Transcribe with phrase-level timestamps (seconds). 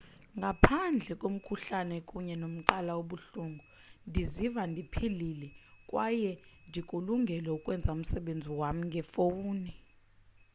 [0.39, 3.65] ngaphandle komkhuhlane kunye nomqala obuhlungu
[4.07, 5.47] ndiziva ndiphilile
[5.89, 6.31] kwaye
[6.69, 9.73] ndikulungele ukwenza umsebenzi wam ngefowuni